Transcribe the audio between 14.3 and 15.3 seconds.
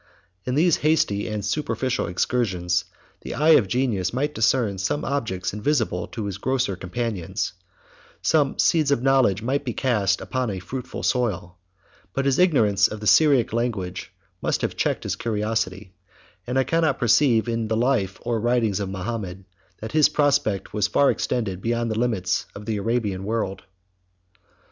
must have checked his